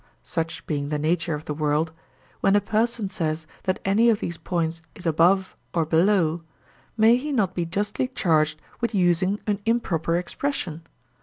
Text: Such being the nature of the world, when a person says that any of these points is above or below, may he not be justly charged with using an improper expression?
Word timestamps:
Such 0.23 0.65
being 0.65 0.89
the 0.89 0.97
nature 0.97 1.35
of 1.35 1.45
the 1.45 1.53
world, 1.53 1.91
when 2.39 2.55
a 2.55 2.59
person 2.59 3.11
says 3.11 3.45
that 3.65 3.77
any 3.85 4.09
of 4.09 4.19
these 4.19 4.35
points 4.39 4.81
is 4.95 5.05
above 5.05 5.55
or 5.75 5.85
below, 5.85 6.41
may 6.97 7.17
he 7.17 7.31
not 7.31 7.53
be 7.53 7.67
justly 7.67 8.07
charged 8.07 8.59
with 8.79 8.95
using 8.95 9.39
an 9.45 9.59
improper 9.67 10.15
expression? 10.17 10.81